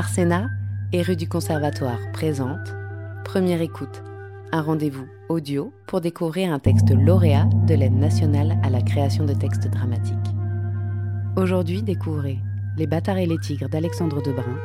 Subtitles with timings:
[0.00, 0.48] Arsena
[0.94, 2.74] et rue du Conservatoire présente
[3.22, 4.02] Première écoute,
[4.50, 9.34] un rendez-vous audio pour découvrir un texte lauréat de l'aide nationale à la création de
[9.34, 10.16] textes dramatiques.
[11.36, 12.38] Aujourd'hui, découvrez
[12.78, 14.58] Les bâtards et les tigres d'Alexandre Debrun,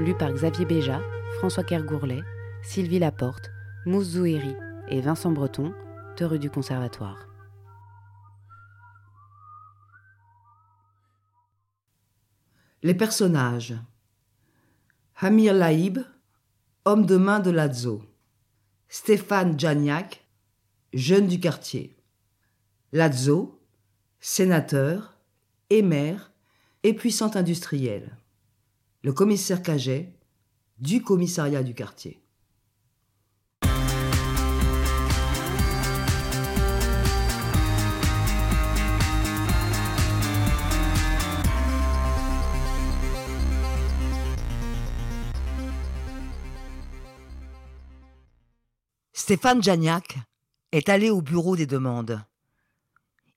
[0.00, 1.00] lu par Xavier Béja,
[1.38, 2.22] François Kergourlet,
[2.64, 3.52] Sylvie Laporte,
[3.86, 4.56] Mousse Zouhéry
[4.88, 5.72] et Vincent Breton
[6.18, 7.28] de rue du Conservatoire.
[12.82, 13.76] Les personnages.
[15.16, 15.98] Hamir Laïb,
[16.84, 18.02] homme de main de Lazo.
[18.88, 20.26] Stéphane Janiak,
[20.92, 21.96] jeune du quartier.
[22.92, 23.60] Lazo,
[24.20, 25.18] sénateur,
[25.70, 26.32] et maire
[26.82, 28.16] et puissant industriel.
[29.02, 30.12] Le commissaire Caget,
[30.78, 32.21] du commissariat du quartier.
[49.32, 50.18] Stéphane Janiak
[50.72, 52.22] est allé au bureau des demandes.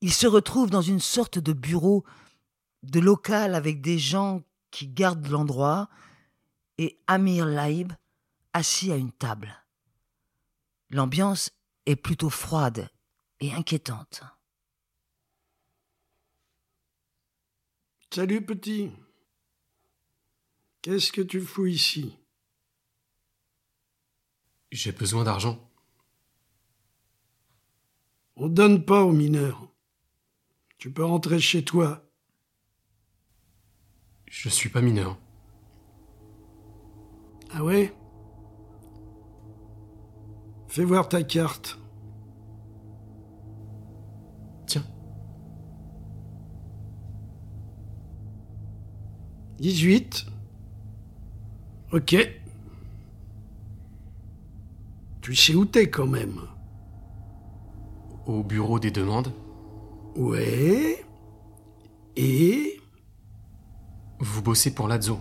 [0.01, 2.03] Il se retrouve dans une sorte de bureau
[2.83, 5.89] de local avec des gens qui gardent l'endroit
[6.77, 7.93] et Amir Laïb
[8.51, 9.55] assis à une table.
[10.89, 11.51] L'ambiance
[11.85, 12.89] est plutôt froide
[13.39, 14.21] et inquiétante.
[18.13, 18.91] Salut petit.
[20.81, 22.17] Qu'est-ce que tu fous ici?
[24.73, 25.71] J'ai besoin d'argent.
[28.37, 29.71] On donne pas aux mineurs.
[30.77, 32.03] Tu peux rentrer chez toi.
[34.25, 35.17] Je suis pas mineur.
[37.51, 37.93] Ah ouais?
[40.67, 41.79] Fais voir ta carte.
[44.67, 44.85] Tiens.
[49.59, 50.25] 18.
[51.93, 52.15] Ok.
[55.21, 56.41] Tu sais où t'es quand même.
[58.25, 59.31] Au bureau des demandes
[60.15, 61.03] Ouais.
[62.15, 62.79] Et?
[64.19, 65.19] Vous bossez pour Lazo.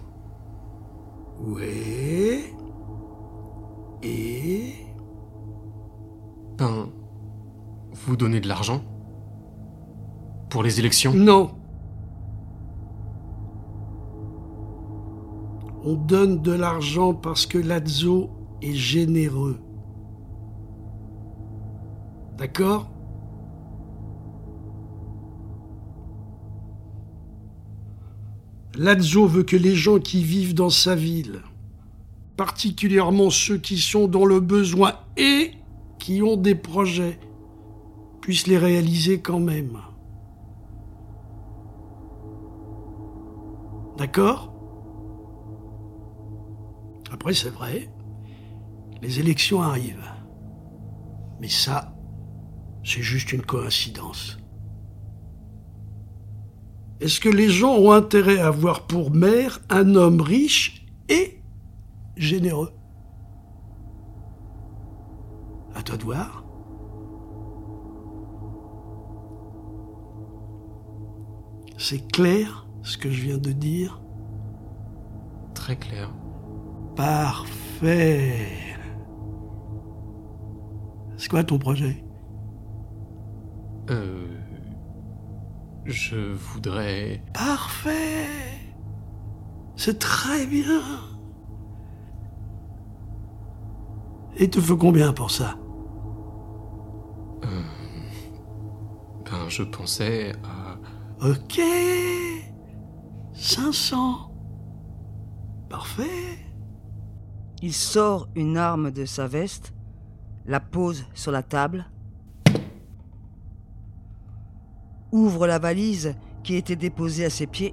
[1.40, 2.44] Ouais.
[4.02, 4.74] Et?
[6.56, 6.88] Ben.
[7.92, 8.82] Vous donnez de l'argent
[10.48, 11.12] Pour les élections?
[11.12, 11.50] Non.
[15.82, 18.30] On donne de l'argent parce que Lazo
[18.62, 19.58] est généreux.
[22.38, 22.88] D'accord?
[28.76, 31.42] Lazo veut que les gens qui vivent dans sa ville,
[32.36, 35.52] particulièrement ceux qui sont dans le besoin et
[35.98, 37.18] qui ont des projets,
[38.20, 39.78] puissent les réaliser quand même.
[43.96, 44.52] D'accord?
[47.12, 47.88] Après, c'est vrai,
[49.02, 50.10] les élections arrivent.
[51.40, 51.94] Mais ça,
[52.82, 54.38] c'est juste une coïncidence.
[57.04, 61.38] Est-ce que les gens ont intérêt à avoir pour maire un homme riche et
[62.16, 62.72] généreux?
[65.74, 66.46] À toi de voir.
[71.76, 74.00] C'est clair ce que je viens de dire?
[75.52, 76.10] Très clair.
[76.96, 78.48] Parfait.
[81.18, 82.02] C'est quoi ton projet?
[83.90, 84.43] Euh.
[85.84, 87.22] Je voudrais.
[87.32, 88.28] Parfait.
[89.76, 90.82] C'est très bien.
[94.36, 95.56] Et te faut combien pour ça?
[99.34, 100.78] Ben, je pensais à.
[101.26, 101.60] Ok.
[103.34, 104.30] 500.
[105.68, 106.38] Parfait.
[107.62, 109.74] Il sort une arme de sa veste,
[110.46, 111.86] la pose sur la table,
[115.14, 117.72] ouvre la valise qui était déposée à ses pieds,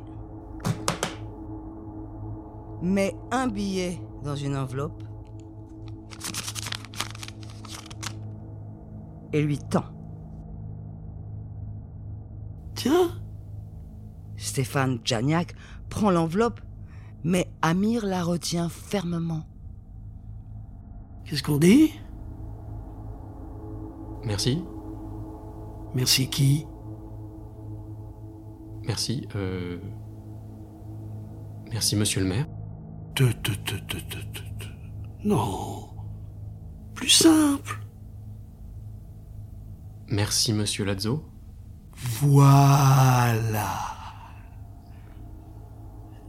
[2.83, 5.03] met un billet dans une enveloppe
[9.33, 9.85] et lui tend.
[12.75, 13.11] Tiens.
[14.37, 15.55] Stéphane Janiak
[15.89, 16.61] prend l'enveloppe,
[17.23, 19.45] mais Amir la retient fermement.
[21.25, 21.91] Qu'est-ce qu'on dit?
[24.25, 24.63] Merci.
[25.95, 26.65] Merci qui?
[28.91, 29.25] Merci.
[29.37, 29.77] Euh.
[31.71, 32.45] Merci, monsieur le maire.
[33.15, 34.67] Te, te, te, te, te.
[35.23, 35.87] Non.
[36.93, 37.79] Plus simple.
[40.09, 41.23] Merci, monsieur Lazo.
[42.19, 43.79] Voilà.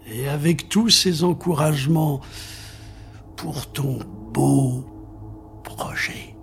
[0.06, 2.20] Et avec tous ces encouragements
[3.34, 3.98] pour ton
[4.32, 4.84] beau
[5.64, 6.36] projet.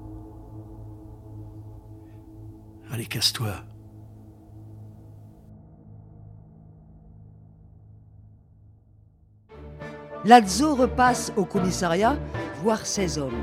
[2.92, 3.63] Allez, casse-toi.
[10.25, 12.18] Lazzo repasse au commissariat
[12.62, 13.42] voir ses hommes.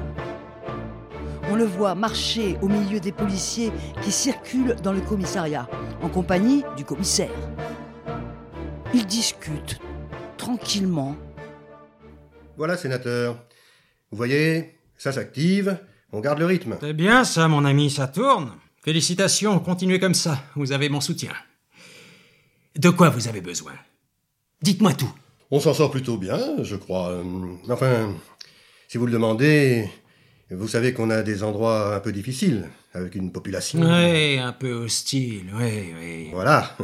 [1.48, 5.68] On le voit marcher au milieu des policiers qui circulent dans le commissariat,
[6.02, 7.30] en compagnie du commissaire.
[8.92, 9.78] Ils discutent
[10.36, 11.16] tranquillement.
[12.58, 13.36] Voilà, sénateur.
[14.10, 15.78] Vous voyez, ça s'active,
[16.12, 16.76] on garde le rythme.
[16.80, 18.52] C'est bien ça, mon ami, ça tourne.
[18.82, 21.32] Félicitations, continuez comme ça, vous avez mon soutien.
[22.76, 23.72] De quoi vous avez besoin?
[24.60, 25.12] Dites-moi tout.
[25.50, 27.10] On s'en sort plutôt bien, je crois.
[27.10, 27.22] Euh,
[27.70, 28.14] Enfin,
[28.88, 29.88] si vous le demandez,
[30.50, 33.80] vous savez qu'on a des endroits un peu difficiles, avec une population.
[33.80, 36.28] Ouais, un peu hostile, ouais, ouais.
[36.32, 36.76] Voilà.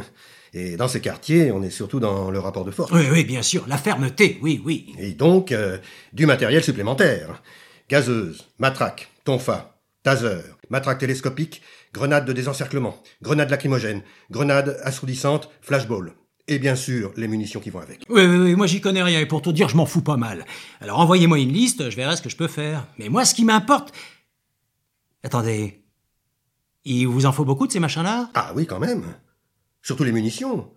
[0.53, 2.91] Et dans ces quartiers, on est surtout dans le rapport de force.
[2.91, 4.93] Oui, oui, bien sûr, la fermeté, oui, oui.
[4.99, 5.77] Et donc, euh,
[6.13, 7.41] du matériel supplémentaire.
[7.89, 11.61] Gazeuse, matraque, tonfa, taser, matraque télescopique,
[11.93, 16.13] grenade de désencerclement, grenade lacrymogène, grenade assourdissante, flashball.
[16.47, 18.01] Et bien sûr, les munitions qui vont avec.
[18.09, 20.17] Oui, oui, oui, moi j'y connais rien, et pour tout dire, je m'en fous pas
[20.17, 20.45] mal.
[20.81, 22.85] Alors envoyez-moi une liste, je verrai ce que je peux faire.
[22.99, 23.93] Mais moi, ce qui m'importe...
[25.23, 25.81] Attendez.
[26.83, 28.29] Il vous en faut beaucoup de ces machins-là?
[28.33, 29.05] Ah oui, quand même.
[29.81, 30.69] Surtout les munitions.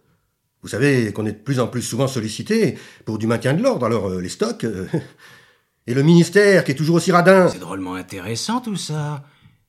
[0.62, 3.86] Vous savez qu'on est de plus en plus souvent sollicité pour du maintien de l'ordre,
[3.86, 4.64] alors euh, les stocks...
[4.64, 4.86] euh,
[5.88, 7.48] et le ministère qui est toujours aussi radin.
[7.48, 9.24] C'est drôlement intéressant tout ça.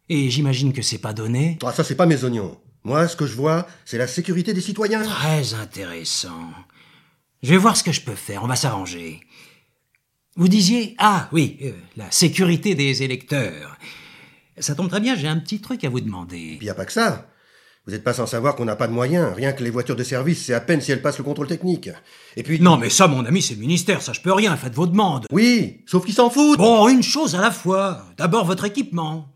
[0.09, 1.57] Et j'imagine que c'est pas donné.
[1.63, 2.57] Ah, ça, c'est pas mes oignons.
[2.87, 5.03] Moi, ce que je vois, c'est la sécurité des citoyens.
[5.03, 6.53] Très intéressant.
[7.43, 9.19] Je vais voir ce que je peux faire, on va s'arranger.
[10.37, 13.77] Vous disiez, ah oui, euh, la sécurité des électeurs.
[14.57, 16.55] Ça tombe très bien, j'ai un petit truc à vous demander.
[16.59, 17.27] Puis y a pas que ça.
[17.85, 19.35] Vous n'êtes pas sans savoir qu'on n'a pas de moyens.
[19.35, 21.89] Rien que les voitures de service, c'est à peine si elles passent le contrôle technique.
[22.37, 22.57] Et puis...
[22.61, 25.25] Non mais ça, mon ami, c'est le ministère, ça je peux rien, faites vos demandes.
[25.33, 26.57] Oui, sauf qu'ils s'en foutent.
[26.57, 28.05] Bon, une chose à la fois.
[28.15, 29.27] D'abord votre équipement.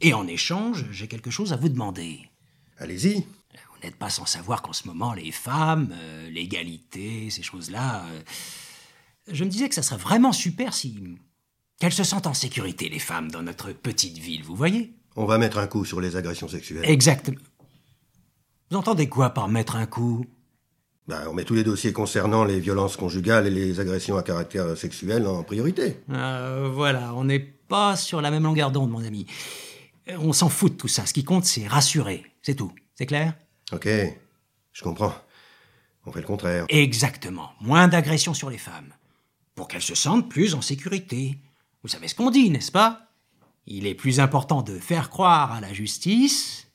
[0.00, 2.28] Et en échange, j'ai quelque chose à vous demander.
[2.78, 3.14] Allez-y.
[3.20, 8.04] Vous n'êtes pas sans savoir qu'en ce moment, les femmes, euh, l'égalité, ces choses-là.
[8.06, 8.20] euh,
[9.30, 10.98] je me disais que ça serait vraiment super si.
[11.78, 14.94] qu'elles se sentent en sécurité, les femmes, dans notre petite ville, vous voyez?
[15.14, 16.84] On va mettre un coup sur les agressions sexuelles.
[16.88, 17.40] Exactement.
[18.70, 20.24] Vous entendez quoi par mettre un coup?
[21.06, 24.76] Ben, on met tous les dossiers concernant les violences conjugales et les agressions à caractère
[24.76, 26.00] sexuel en priorité.
[26.10, 29.26] Euh, Voilà, on n'est pas sur la même longueur d'onde, mon ami.
[30.08, 31.06] On s'en fout de tout ça.
[31.06, 32.24] Ce qui compte, c'est rassurer.
[32.42, 32.72] C'est tout.
[32.94, 33.34] C'est clair?
[33.72, 33.88] Ok,
[34.72, 35.14] je comprends.
[36.04, 36.66] On fait le contraire.
[36.68, 37.50] Exactement.
[37.60, 38.92] Moins d'agressions sur les femmes.
[39.54, 41.38] Pour qu'elles se sentent plus en sécurité.
[41.82, 43.08] Vous savez ce qu'on dit, n'est-ce pas?
[43.66, 46.68] Il est plus important de faire croire à la justice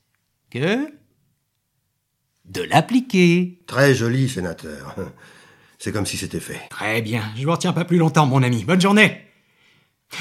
[0.50, 0.92] que
[2.44, 3.62] de l'appliquer.
[3.66, 4.96] Très joli, sénateur.
[5.78, 6.60] C'est comme si c'était fait.
[6.68, 7.32] Très bien.
[7.36, 8.64] Je vous retiens pas plus longtemps, mon ami.
[8.64, 9.22] Bonne journée.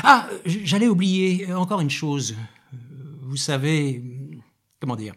[0.03, 2.35] Ah, euh, j'allais oublier euh, encore une chose.
[3.31, 4.03] Vous savez,
[4.81, 5.13] comment dire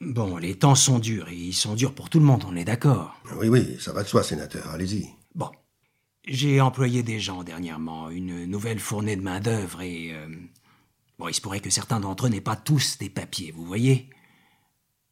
[0.00, 2.64] Bon, les temps sont durs et ils sont durs pour tout le monde, on est
[2.64, 3.14] d'accord.
[3.36, 4.66] Oui, oui, ça va de soi, sénateur.
[4.70, 5.06] Allez-y.
[5.34, 5.50] Bon.
[6.26, 10.12] J'ai employé des gens dernièrement, une nouvelle fournée de main-d'œuvre et.
[10.14, 10.28] euh,
[11.18, 14.08] bon, il se pourrait que certains d'entre eux n'aient pas tous des papiers, vous voyez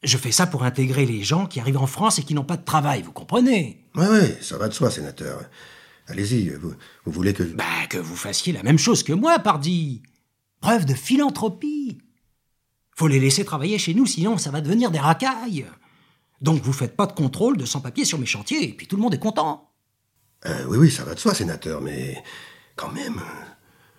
[0.03, 2.57] Je fais ça pour intégrer les gens qui arrivent en France et qui n'ont pas
[2.57, 5.43] de travail, vous comprenez Oui, oui, ça va de soi, sénateur.
[6.07, 6.73] Allez-y, vous,
[7.05, 7.43] vous voulez que...
[7.43, 10.01] Bah, que vous fassiez la même chose que moi, pardi
[10.65, 11.99] Preuve de philanthropie
[12.97, 15.67] Faut les laisser travailler chez nous, sinon ça va devenir des racailles
[16.41, 19.03] Donc vous faites pas de contrôle de sans-papiers sur mes chantiers, et puis tout le
[19.03, 19.75] monde est content
[20.47, 22.17] Euh, oui, oui, ça va de soi, sénateur, mais
[22.77, 23.21] quand même,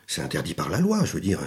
[0.07, 1.39] c'est interdit par la loi, je veux dire.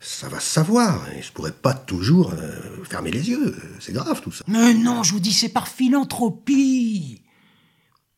[0.00, 3.56] Ça va se savoir, et je pourrais pas toujours euh, fermer les yeux.
[3.80, 4.44] C'est grave tout ça.
[4.48, 7.22] Mais non, je vous dis, c'est par philanthropie.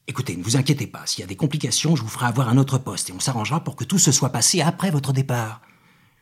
[0.09, 2.59] Écoutez, ne vous inquiétez pas, s'il y a des complications, je vous ferai avoir un
[2.59, 5.63] autre poste et on s'arrangera pour que tout se soit passé après votre départ.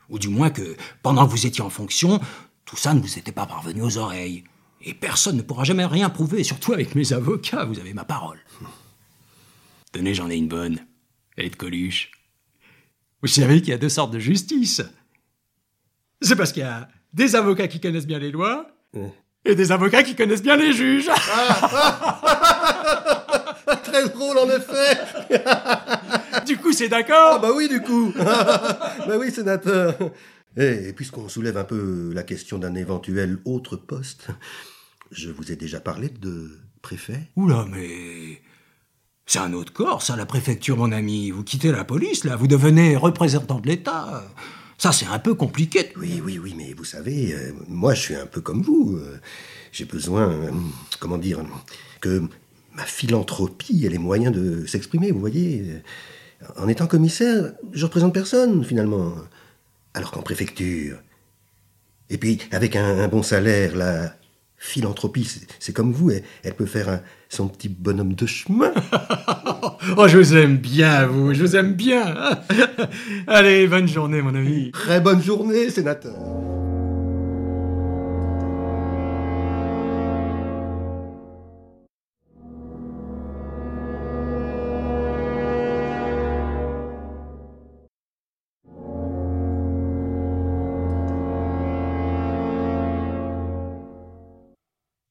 [0.09, 2.21] Ou du moins que, pendant que vous étiez en fonction,
[2.65, 4.45] tout ça ne vous était pas parvenu aux oreilles.
[4.83, 8.39] Et personne ne pourra jamais rien prouver, surtout avec mes avocats, vous avez ma parole.
[9.93, 10.79] Tenez, j'en ai une bonne.
[11.37, 12.11] Elle est de Coluche.
[13.23, 14.83] Vous savez qu'il y a deux sortes de justice.
[16.21, 18.71] C'est parce qu'il y a des avocats qui connaissent bien les lois
[19.45, 21.07] et des avocats qui connaissent bien les juges.
[23.85, 24.99] Très drôle, en effet
[26.49, 29.95] du coup, c'est d'accord Ah bah oui, du coup Bah oui, sénateur
[30.57, 34.29] Et puisqu'on soulève un peu la question d'un éventuel autre poste,
[35.13, 36.51] je vous ai déjà parlé de
[36.83, 38.41] préfet Oula, mais.
[39.27, 41.31] C'est un autre corps, ça, la préfecture, mon ami.
[41.31, 44.25] Vous quittez la police, là, vous devenez représentant de l'État.
[44.79, 45.93] Ça, c'est un peu compliqué.
[45.99, 48.97] Oui, oui, oui, mais vous savez, euh, moi je suis un peu comme vous.
[48.97, 49.19] euh,
[49.73, 50.51] J'ai besoin, euh,
[50.99, 51.41] comment dire,
[52.01, 52.23] que
[52.75, 55.83] Ma philanthropie a les moyens de s'exprimer, vous voyez.
[56.57, 59.13] En étant commissaire, je représente personne, finalement.
[59.95, 60.99] Alors qu'en préfecture.
[62.11, 64.15] Et puis, avec un, un bon salaire, la
[64.57, 68.73] philanthropie, c'est- c'est comme vous, elle, elle peut faire un- son petit bonhomme de chemin.
[69.97, 72.15] Oh, je vous aime bien, vous, je vous aime bien.
[73.27, 74.71] Allez, bonne journée, mon ami.
[74.73, 76.15] Très bonne journée, sénateur.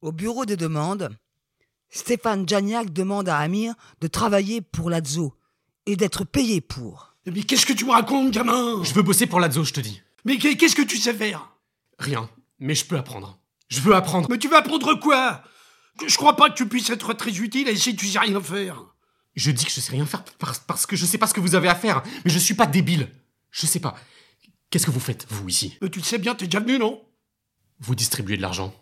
[0.08, 1.10] Au bureau des demandes,
[1.90, 5.34] Stéphane Janiak demande à Amir de travailler pour l'Adzo
[5.86, 7.14] et d'être payé pour.
[7.26, 8.82] Mais qu'est-ce que tu me racontes, gamin?
[8.84, 10.02] Je veux bosser pour Lazo, je te dis.
[10.24, 11.52] Mais qu'est- qu'est-ce que tu sais faire?
[12.00, 13.38] Rien, mais je peux apprendre.
[13.68, 14.30] Je veux apprendre.
[14.30, 15.44] Mais tu vas apprendre quoi?
[16.08, 18.86] Je crois pas que tu puisses être très utile et si tu sais rien faire.
[19.36, 21.42] Je dis que je sais rien faire parce, parce que je sais pas ce que
[21.42, 23.10] vous avez à faire, mais je suis pas débile.
[23.52, 23.98] Je sais pas.
[24.70, 25.78] Qu'est-ce que vous faites, vous, ici?
[25.82, 27.04] Mais tu le sais bien, t'es déjà venu, non?
[27.82, 28.74] Vous distribuez de l'argent.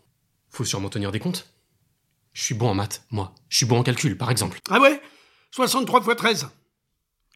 [0.55, 1.53] Faut sûrement tenir des comptes.
[2.31, 3.35] Je suis bon en maths, moi.
[3.49, 4.61] Je suis bon en calcul, par exemple.
[4.69, 5.01] Ah ouais?
[5.51, 6.47] 63 fois 13.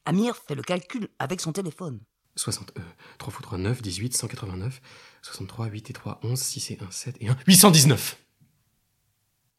[0.06, 2.00] Amir fait le calcul avec son téléphone.
[2.38, 2.82] 60, euh,
[3.18, 4.82] 3 x 3, 9, 18, 189,
[5.22, 8.18] 63, 8 et 3, 11, 6 et 1, 7 et 1, 819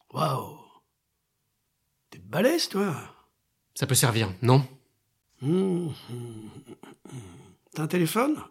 [0.09, 0.57] Waouh
[2.09, 2.95] T'es balèze, toi
[3.75, 4.67] Ça peut servir, non?
[5.43, 5.93] Hum.
[7.75, 8.41] T'as un téléphone?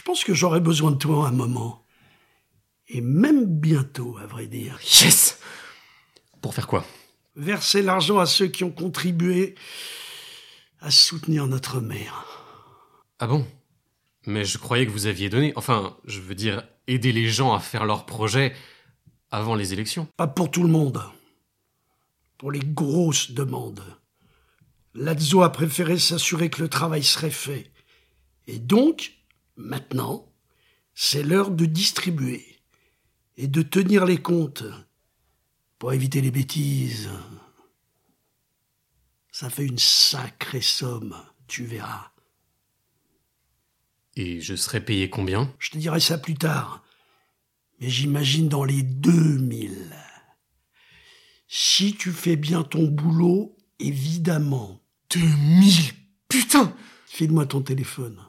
[0.00, 1.84] Je pense que j'aurai besoin de toi un moment.
[2.88, 4.78] Et même bientôt, à vrai dire.
[4.82, 5.38] Yes
[6.40, 6.86] Pour faire quoi?
[7.36, 9.56] Verser l'argent à ceux qui ont contribué
[10.80, 12.24] à soutenir notre mère.
[13.18, 13.46] Ah bon?
[14.24, 17.60] Mais je croyais que vous aviez donné, enfin, je veux dire, aider les gens à
[17.60, 18.54] faire leurs projets
[19.30, 20.08] avant les élections.
[20.16, 21.02] Pas pour tout le monde.
[22.38, 23.84] Pour les grosses demandes.
[24.94, 27.70] Lazzo a préféré s'assurer que le travail serait fait.
[28.46, 29.19] Et donc,
[29.60, 30.32] maintenant,
[30.94, 32.58] c'est l'heure de distribuer
[33.36, 34.64] et de tenir les comptes
[35.78, 37.08] pour éviter les bêtises.
[39.32, 42.10] Ça fait une sacrée somme, tu verras.
[44.16, 45.54] Et je serais payé combien?
[45.58, 46.84] Je te dirai ça plus tard.
[47.80, 49.96] Mais j'imagine dans les 2000.
[51.48, 54.80] Si tu fais bien ton boulot, évidemment.
[55.14, 55.92] 2000
[56.28, 56.76] Putain
[57.06, 58.20] File-moi ton téléphone.